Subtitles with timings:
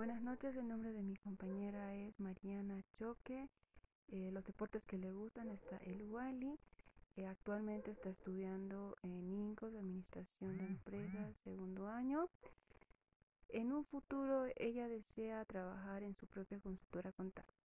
[0.00, 3.50] Buenas noches, el nombre de mi compañera es Mariana Choque.
[4.08, 6.58] Eh, los deportes que le gustan está el Wally.
[7.16, 12.30] Eh, actualmente está estudiando en INCOS, Administración de ah, Empresas, segundo año.
[13.50, 17.59] En un futuro ella desea trabajar en su propia consultora contable.